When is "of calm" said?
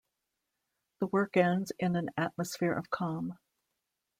2.73-3.37